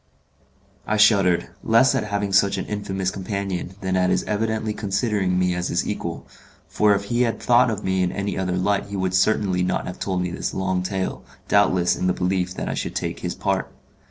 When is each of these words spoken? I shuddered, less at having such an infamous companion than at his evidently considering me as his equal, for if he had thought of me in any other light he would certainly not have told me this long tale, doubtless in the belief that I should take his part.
I 0.87 0.97
shuddered, 0.97 1.49
less 1.63 1.93
at 1.93 2.05
having 2.05 2.33
such 2.33 2.57
an 2.57 2.65
infamous 2.65 3.11
companion 3.11 3.75
than 3.81 3.95
at 3.95 4.09
his 4.09 4.23
evidently 4.23 4.73
considering 4.73 5.37
me 5.37 5.53
as 5.53 5.67
his 5.67 5.87
equal, 5.87 6.25
for 6.67 6.95
if 6.95 7.03
he 7.03 7.21
had 7.21 7.39
thought 7.39 7.69
of 7.69 7.83
me 7.83 8.01
in 8.01 8.11
any 8.11 8.35
other 8.35 8.57
light 8.57 8.87
he 8.87 8.95
would 8.97 9.13
certainly 9.13 9.61
not 9.61 9.85
have 9.85 9.99
told 9.99 10.23
me 10.23 10.31
this 10.31 10.55
long 10.55 10.81
tale, 10.81 11.23
doubtless 11.47 11.95
in 11.95 12.07
the 12.07 12.13
belief 12.13 12.55
that 12.55 12.67
I 12.67 12.73
should 12.73 12.95
take 12.95 13.19
his 13.19 13.35
part. 13.35 13.71